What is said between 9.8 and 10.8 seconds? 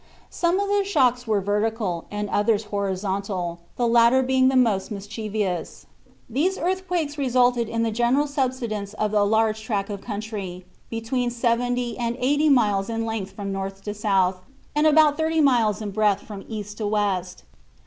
of country,